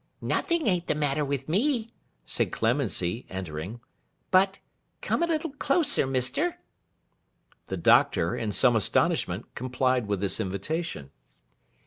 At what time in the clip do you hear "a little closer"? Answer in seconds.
5.21-6.07